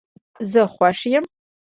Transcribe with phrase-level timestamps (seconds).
[0.51, 1.25] زه خوش یم